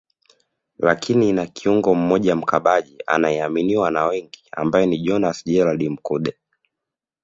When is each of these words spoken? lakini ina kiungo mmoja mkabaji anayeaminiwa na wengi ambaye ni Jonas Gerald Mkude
lakini 0.79 1.29
ina 1.29 1.45
kiungo 1.47 1.95
mmoja 1.95 2.35
mkabaji 2.35 2.97
anayeaminiwa 3.07 3.91
na 3.91 4.05
wengi 4.05 4.43
ambaye 4.51 4.85
ni 4.85 4.97
Jonas 4.99 5.45
Gerald 5.45 5.89
Mkude 5.89 6.37